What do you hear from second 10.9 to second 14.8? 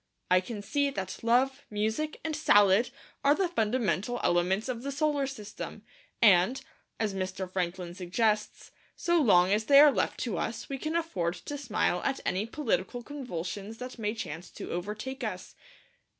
afford to smile at any political convulsions that may chance to